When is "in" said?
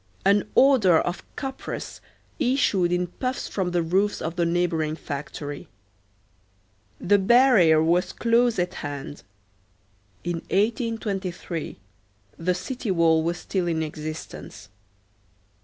2.91-3.05, 10.23-10.37, 13.67-13.83